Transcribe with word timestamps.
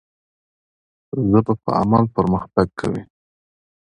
ژبه 1.29 1.53
په 1.63 1.71
عمل 1.81 2.03
پرمختګ 2.15 2.67
کوي. 2.79 3.03